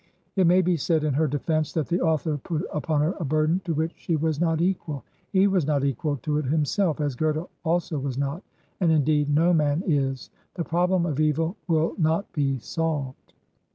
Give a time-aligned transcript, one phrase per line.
[0.35, 3.61] It may be said in her defence that the author put upon her a burden
[3.65, 7.47] to which she was not equal; he was not equal to it himself, as Goethe
[7.63, 8.41] also was not;
[8.79, 10.31] and, indeed, no man is.
[10.55, 13.33] The problem of evil will not be solved.